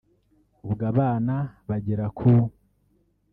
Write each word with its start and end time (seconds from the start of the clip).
ubwo 0.65 0.83
abana 0.91 1.35
bagera 1.67 2.05
ku… 2.17 2.31